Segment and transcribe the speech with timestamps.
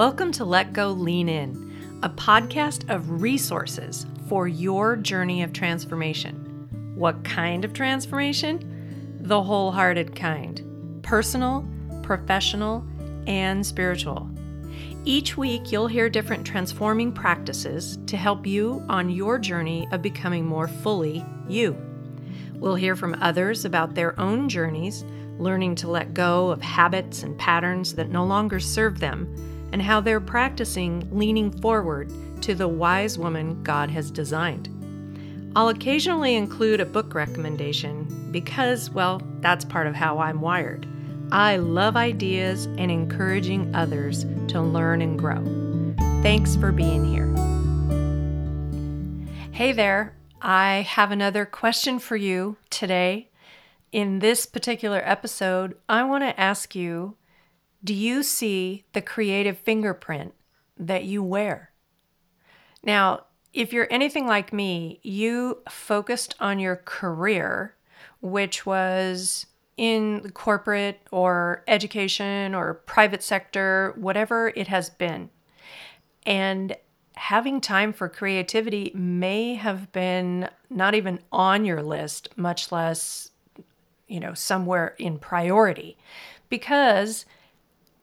[0.00, 6.94] Welcome to Let Go Lean In, a podcast of resources for your journey of transformation.
[6.94, 9.18] What kind of transformation?
[9.20, 11.68] The wholehearted kind personal,
[12.02, 12.82] professional,
[13.26, 14.30] and spiritual.
[15.04, 20.46] Each week, you'll hear different transforming practices to help you on your journey of becoming
[20.46, 21.76] more fully you.
[22.54, 25.04] We'll hear from others about their own journeys,
[25.38, 29.28] learning to let go of habits and patterns that no longer serve them
[29.72, 34.68] and how they're practicing leaning forward to the wise woman God has designed.
[35.56, 40.86] I'll occasionally include a book recommendation because, well, that's part of how I'm wired.
[41.32, 45.44] I love ideas and encouraging others to learn and grow.
[46.22, 47.28] Thanks for being here.
[49.52, 53.28] Hey there, I have another question for you today.
[53.92, 57.16] In this particular episode, I want to ask you
[57.82, 60.34] do you see the creative fingerprint
[60.78, 61.70] that you wear?
[62.82, 67.74] Now, if you're anything like me, you focused on your career,
[68.20, 75.30] which was in corporate or education or private sector, whatever it has been.
[76.24, 76.76] And
[77.16, 83.30] having time for creativity may have been not even on your list, much less,
[84.06, 85.96] you know, somewhere in priority,
[86.48, 87.24] because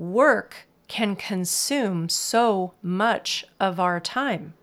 [0.00, 4.54] work can consume so much of our time.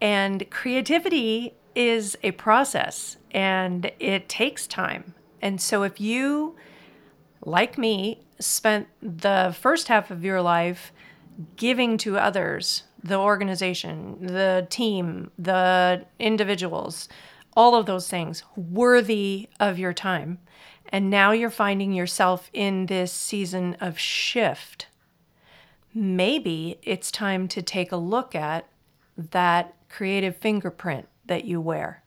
[0.00, 5.14] And creativity is a process and it takes time.
[5.42, 6.56] And so if you,
[7.44, 10.90] like me, spent the first half of your life
[11.56, 17.08] giving to others, the organization, the team, the individuals,
[17.54, 20.38] all of those things worthy of your time,
[20.90, 24.86] and now you're finding yourself in this season of shift.
[25.94, 28.68] Maybe it's time to take a look at
[29.16, 32.02] that creative fingerprint that you wear.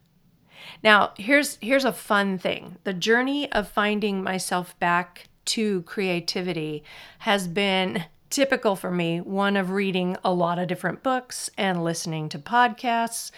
[0.84, 2.78] Now, here's here's a fun thing.
[2.84, 6.84] The journey of finding myself back to creativity
[7.20, 12.30] has been typical for me, one of reading a lot of different books and listening
[12.30, 13.32] to podcasts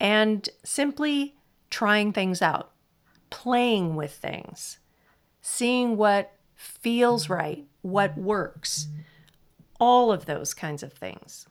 [0.00, 1.36] and simply
[1.70, 2.72] trying things out,
[3.30, 4.78] playing with things
[5.42, 8.86] seeing what feels right, what works,
[9.78, 11.46] all of those kinds of things.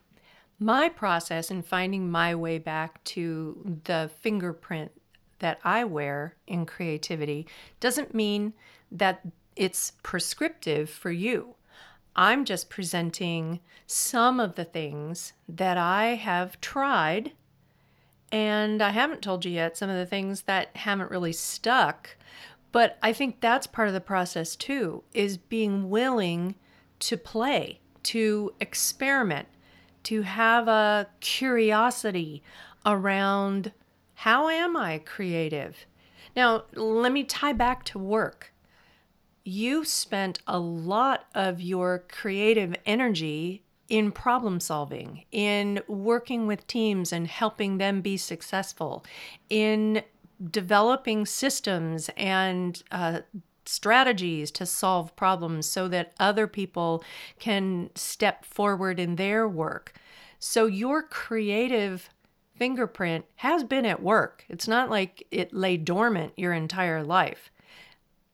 [0.57, 4.91] My process in finding my way back to the fingerprint
[5.40, 7.47] that I wear in creativity
[7.79, 8.53] doesn't mean
[8.91, 9.22] that
[9.56, 11.56] it's prescriptive for you.
[12.16, 17.31] I'm just presenting some of the things that I have tried,
[18.31, 22.16] and I haven't told you yet some of the things that haven't really stuck,
[22.71, 26.55] but I think that's part of the process too, is being willing
[26.99, 29.47] to play, to experiment,
[30.03, 32.43] to have a curiosity
[32.85, 33.71] around
[34.13, 35.85] how am I creative?
[36.35, 38.53] Now, let me tie back to work.
[39.43, 47.11] You spent a lot of your creative energy in problem solving, in working with teams
[47.11, 49.03] and helping them be successful,
[49.49, 50.03] in
[50.50, 53.19] developing systems and uh,
[53.66, 57.03] strategies to solve problems so that other people
[57.40, 59.94] can step forward in their work.
[60.40, 62.09] So your creative
[62.56, 64.46] fingerprint has been at work.
[64.50, 67.52] It's not like it lay dormant your entire life.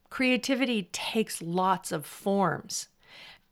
[0.10, 2.88] Creativity takes lots of forms.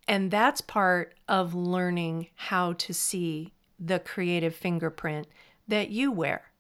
[0.08, 5.28] And that's part of learning how to see the creative fingerprint
[5.68, 6.52] that you wear.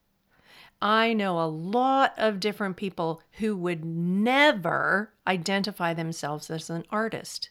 [0.81, 7.49] I know a lot of different people who would never identify themselves as an artist.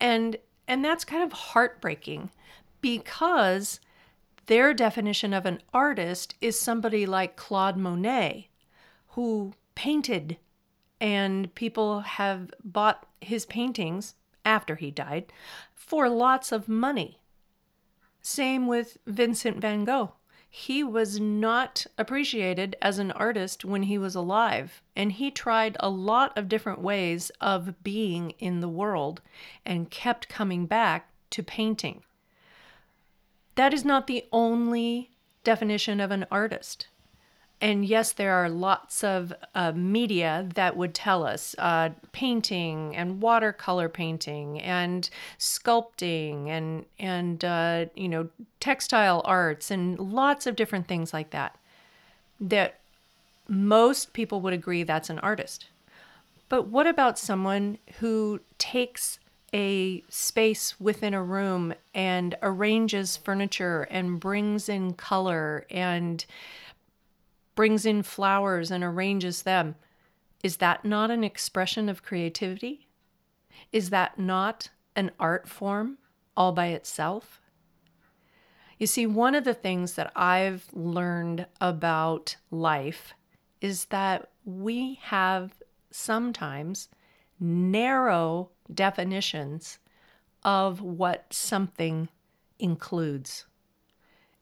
[0.00, 0.36] And
[0.68, 2.30] and that's kind of heartbreaking
[2.80, 3.80] because
[4.46, 8.48] their definition of an artist is somebody like Claude Monet
[9.08, 10.36] who painted
[11.00, 15.32] and people have bought his paintings after he died
[15.74, 17.20] for lots of money.
[18.22, 20.12] Same with Vincent van Gogh
[20.48, 24.82] he was not appreciated as an artist when he was alive.
[24.94, 29.20] And he tried a lot of different ways of being in the world
[29.64, 32.02] and kept coming back to painting.
[33.56, 35.10] That is not the only
[35.44, 36.88] definition of an artist.
[37.60, 43.22] And yes, there are lots of uh, media that would tell us uh, painting and
[43.22, 45.08] watercolor painting and
[45.38, 48.28] sculpting and and uh, you know
[48.60, 51.56] textile arts and lots of different things like that.
[52.38, 52.78] That
[53.48, 55.66] most people would agree that's an artist.
[56.50, 59.18] But what about someone who takes
[59.54, 66.24] a space within a room and arranges furniture and brings in color and
[67.56, 69.74] brings in flowers and arranges them,
[70.44, 72.86] is that not an expression of creativity?
[73.72, 75.98] Is that not an art form
[76.36, 77.40] all by itself?
[78.78, 83.14] You see, one of the things that I've learned about life
[83.60, 85.54] is that we have
[85.90, 86.90] sometimes
[87.40, 89.78] narrow definitions
[90.44, 92.08] of what something
[92.58, 93.46] includes.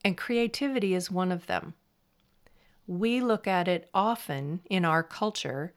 [0.05, 1.75] And creativity is one of them.
[2.87, 5.73] We look at it often in our culture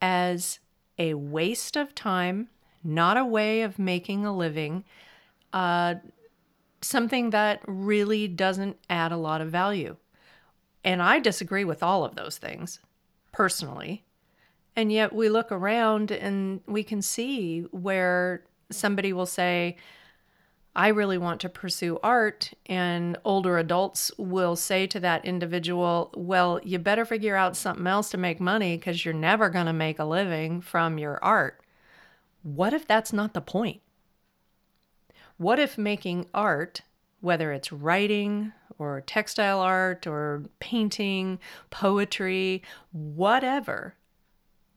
[0.00, 0.58] as
[0.98, 2.48] a waste of time,
[2.82, 4.84] not a way of making a living,
[5.52, 5.96] uh,
[6.82, 9.96] something that really doesn't add a lot of value.
[10.84, 12.80] And I disagree with all of those things
[13.32, 14.04] personally.
[14.74, 19.76] And yet we look around and we can see where somebody will say,
[20.74, 22.52] I really want to pursue art.
[22.66, 28.10] And older adults will say to that individual, Well, you better figure out something else
[28.10, 31.60] to make money because you're never going to make a living from your art.
[32.42, 33.80] What if that's not the point?
[35.36, 36.82] What if making art,
[37.20, 41.38] whether it's writing or textile art or painting,
[41.70, 42.62] poetry,
[42.92, 43.94] whatever,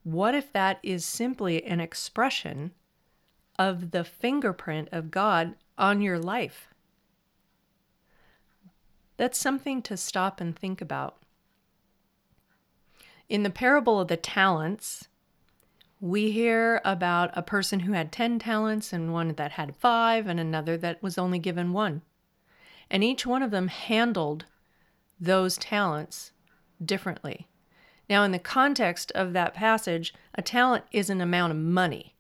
[0.04, 2.72] what if that is simply an expression
[3.58, 6.68] of the fingerprint of God on your life?
[9.18, 11.18] That's something to stop and think about.
[13.30, 15.08] In the parable of the talents,
[16.00, 20.40] we hear about a person who had 10 talents and one that had five and
[20.40, 22.02] another that was only given one.
[22.90, 24.46] And each one of them handled
[25.20, 26.32] those talents
[26.84, 27.48] differently.
[28.10, 32.13] Now, in the context of that passage, a talent is an amount of money.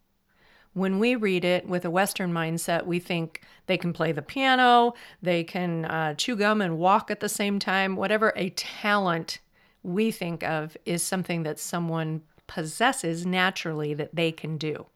[0.74, 4.94] When we read it with a Western mindset, we think they can play the piano,
[5.22, 7.96] they can uh, chew gum and walk at the same time.
[7.96, 9.40] Whatever a talent
[9.84, 14.88] we think of is something that someone possesses naturally that they can do.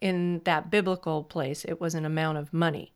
[0.00, 2.92] In that biblical place, it was an amount of money.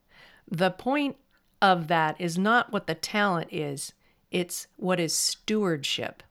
[0.50, 1.16] The point
[1.60, 3.92] of that is not what the talent is,
[4.30, 6.22] it's what is stewardship.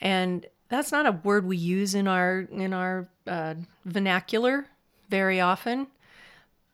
[0.00, 3.54] And that's not a word we use in our in our uh,
[3.84, 4.66] vernacular
[5.08, 5.88] very often.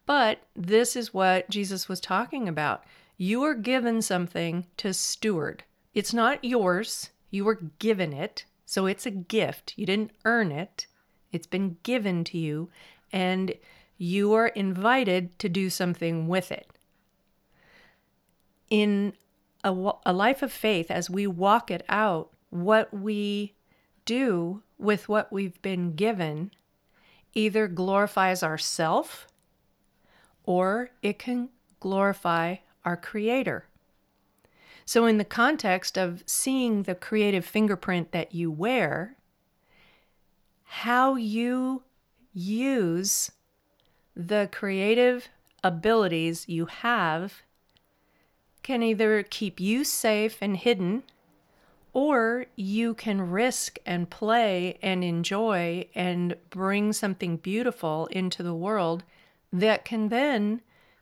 [0.06, 2.84] But this is what Jesus was talking about.
[3.18, 5.64] You are given something to steward.
[5.92, 7.10] It's not yours.
[7.30, 8.44] You were given it.
[8.64, 9.74] So it's a gift.
[9.76, 10.86] You didn't earn it.
[11.32, 12.70] It's been given to you
[13.12, 13.54] and
[13.98, 16.70] you are invited to do something with it.
[18.70, 19.14] In
[19.64, 23.54] a, a life of faith, as we walk it out, what we
[24.08, 26.50] do with what we've been given
[27.34, 29.26] either glorifies ourself
[30.44, 32.56] or it can glorify
[32.86, 33.66] our creator.
[34.86, 39.16] So, in the context of seeing the creative fingerprint that you wear,
[40.64, 41.82] how you
[42.32, 43.30] use
[44.16, 45.28] the creative
[45.62, 47.42] abilities you have
[48.62, 51.02] can either keep you safe and hidden
[51.92, 59.04] or you can risk and play and enjoy and bring something beautiful into the world
[59.52, 60.60] that can then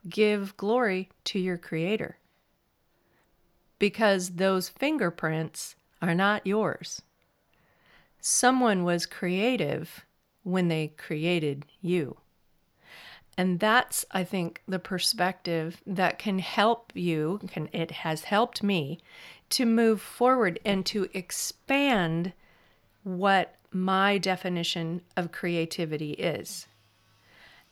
[0.08, 2.18] give glory to your Creator.
[3.78, 7.02] Because those fingerprints are not yours.
[8.20, 10.04] Someone was creative
[10.42, 12.16] when they created you.
[13.38, 18.98] And that's, I think, the perspective that can help you, can, it has helped me
[19.50, 22.32] to move forward and to expand
[23.04, 26.66] what my definition of creativity is.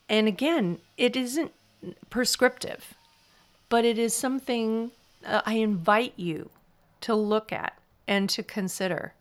[0.07, 1.51] And again, it isn't
[2.09, 2.93] prescriptive,
[3.69, 4.91] but it is something
[5.25, 6.49] uh, I invite you
[7.01, 7.77] to look at
[8.07, 9.13] and to consider.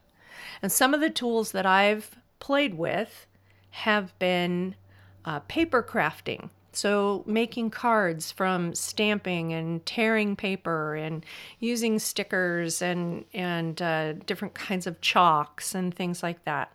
[0.62, 3.26] And some of the tools that I've played with
[3.70, 4.74] have been
[5.24, 6.50] uh, paper crafting.
[6.74, 11.24] So, making cards from stamping and tearing paper and
[11.60, 16.72] using stickers and, and uh, different kinds of chalks and things like that.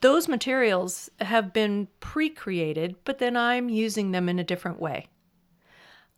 [0.00, 5.06] Those materials have been pre created, but then I'm using them in a different way.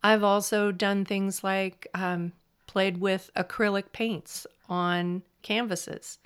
[0.01, 2.33] I've also done things like um,
[2.67, 6.17] played with acrylic paints on canvases.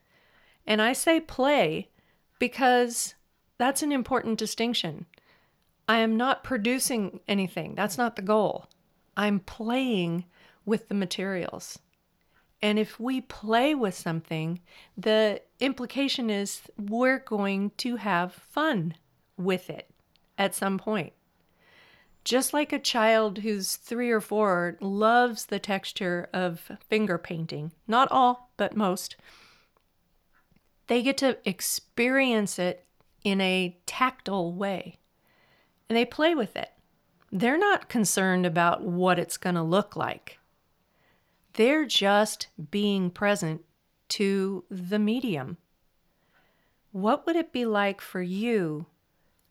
[0.66, 1.90] And I say play
[2.40, 3.16] because
[3.58, 5.06] that's an important distinction.
[5.88, 7.76] I am not producing anything.
[7.76, 8.68] That's not the goal.
[9.16, 10.26] I'm playing
[10.66, 11.80] with the materials.
[12.62, 14.60] And if we play with something,
[14.98, 18.96] the implication is we're going to have fun
[19.38, 19.90] with it
[20.38, 21.14] at some point.
[22.26, 28.12] Just like a child who's three or four loves the texture of finger painting, not
[28.12, 29.16] all, but most,
[30.88, 32.86] they get to experience it
[33.24, 34.98] in a tactile way
[35.90, 36.72] and they play with it.
[37.32, 40.40] They're not concerned about what it's going to look like.
[41.54, 43.62] They're just being present
[44.10, 45.58] to the medium.
[46.92, 48.86] What would it be like for you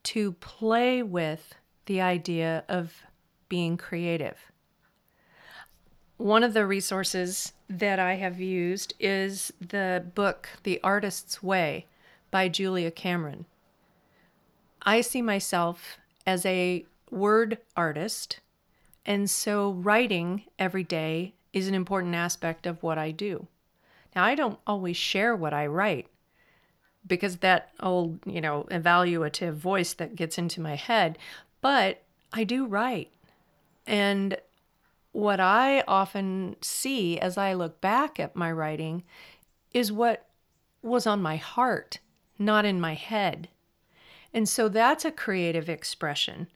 [0.05, 1.55] to play with
[1.87, 3.02] the idea of
[3.49, 4.37] being creative.
[6.16, 11.87] One of the resources that I have used is the book The Artist's Way
[12.31, 13.47] by Julia Cameron.
[14.83, 18.40] I see myself as a word artist,
[19.04, 23.47] and so writing every day is an important aspect of what I do.
[24.14, 26.09] Now, I don't always share what I write
[27.06, 31.18] because that old, you know, evaluative voice that gets into my head
[31.66, 32.02] but
[32.33, 33.11] I do write.
[33.88, 34.37] And
[35.11, 39.02] what I often see as I look back at my writing
[39.73, 40.26] is what
[40.80, 41.99] was on my heart,
[42.38, 43.49] not in my head.
[44.37, 46.49] And so that's a creative expression.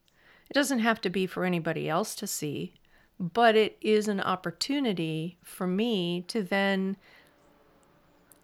[0.51, 2.75] It doesn't have to be for anybody else to see,
[3.19, 6.99] but it is an opportunity for me to then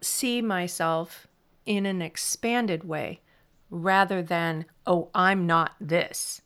[0.00, 1.26] see myself
[1.66, 3.21] in an expanded way
[3.69, 6.40] rather than, oh, I'm not this.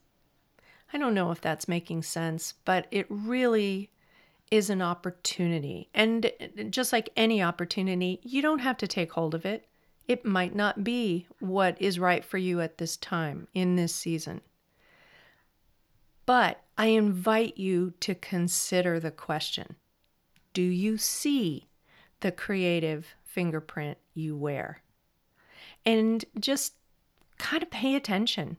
[0.92, 3.90] I don't know if that's making sense, but it really
[4.50, 5.90] is an opportunity.
[5.94, 9.68] And uh, just like any opportunity, you don't have to take hold of it.
[10.10, 14.40] It might not be what is right for you at this time in this season.
[16.26, 19.76] But I invite you to consider the question
[20.52, 21.68] Do you see
[22.18, 24.82] the creative fingerprint you wear?
[25.86, 26.74] And just
[27.38, 28.56] kind of pay attention.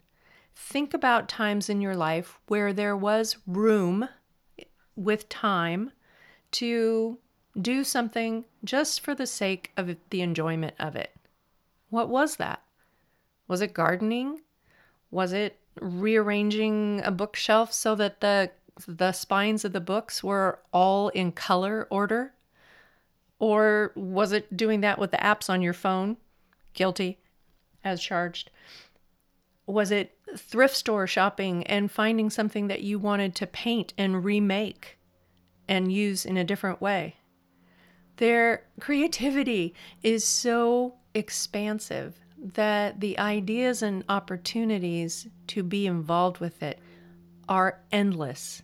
[0.55, 4.07] Think about times in your life where there was room
[4.95, 5.91] with time
[6.51, 7.17] to
[7.61, 11.13] do something just for the sake of the enjoyment of it.
[11.91, 12.63] What was that?
[13.47, 14.41] Was it gardening?
[15.11, 18.49] Was it rearranging a bookshelf so that the
[18.87, 22.33] the spines of the books were all in color order?
[23.37, 26.17] Or was it doing that with the apps on your phone?
[26.73, 27.19] Guilty
[27.83, 28.49] as charged
[29.71, 34.97] was it thrift store shopping and finding something that you wanted to paint and remake
[35.67, 37.15] and use in a different way?
[38.17, 46.79] Their creativity is so expansive that the ideas and opportunities to be involved with it
[47.47, 48.63] are endless.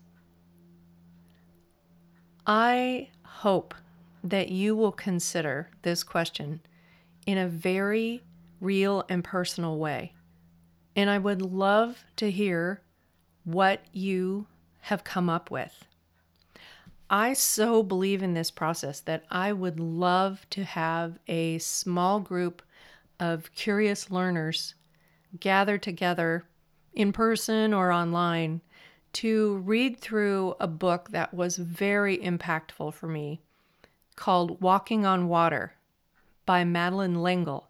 [2.46, 3.76] I hope
[4.24, 6.62] that you will consider this question
[7.26, 8.24] in a very
[8.62, 10.14] real and personal way.
[10.96, 12.82] And I would love to hear
[13.44, 14.48] what you
[14.82, 15.86] have come up with.
[17.10, 22.62] I so believe in this process that I would love to have a small group
[23.20, 24.76] of curious learners
[25.40, 26.46] gather together
[26.94, 28.62] in person or online
[29.14, 33.42] to read through a book that was very impactful for me
[34.16, 35.74] called Walking on Water
[36.46, 37.70] by Madeleine L'Engle.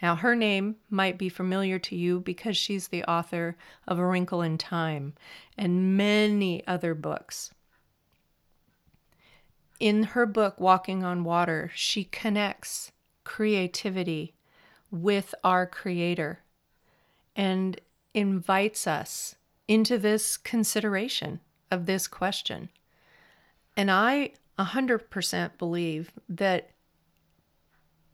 [0.00, 3.56] Now, her name might be familiar to you because she's the author
[3.86, 5.14] of A Wrinkle in Time
[5.56, 7.53] and many other books.
[9.84, 12.90] In her book, Walking on Water, she connects
[13.22, 14.32] creativity
[14.90, 16.40] with our Creator
[17.36, 17.78] and
[18.14, 19.34] invites us
[19.68, 22.70] into this consideration of this question.
[23.76, 26.70] And I 100% believe that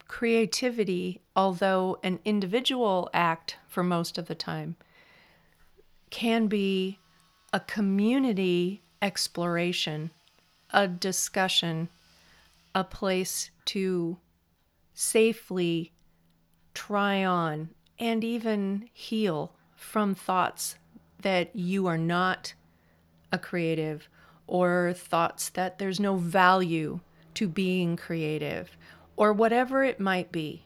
[0.09, 4.75] creativity, although an individual act for most of the time,
[6.09, 6.99] can be
[7.53, 10.11] a community exploration,
[10.71, 11.89] a discussion,
[12.73, 14.17] a place to
[14.93, 15.91] safely
[16.73, 20.77] try on and even heal from thoughts
[21.21, 22.53] that you are not
[23.31, 24.09] a creative
[24.47, 26.99] or thoughts that there's no value
[27.33, 28.77] to being creative
[29.15, 30.65] or whatever it might be.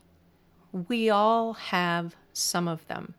[0.71, 3.15] We all have some of them.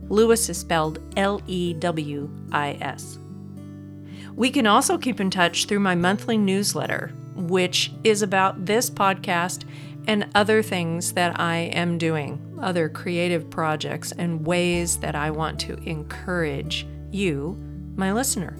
[0.09, 3.19] Lewis is spelled L E W I S.
[4.35, 9.65] We can also keep in touch through my monthly newsletter, which is about this podcast
[10.07, 15.61] and other things that I am doing, other creative projects, and ways that I want
[15.61, 17.57] to encourage you,
[17.97, 18.57] my listener.